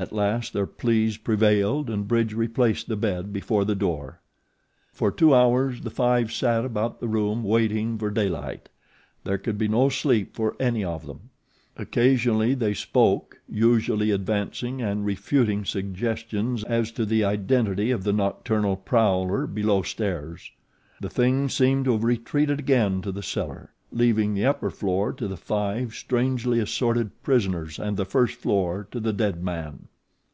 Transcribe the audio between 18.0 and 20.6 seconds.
the nocturnal prowler below stairs.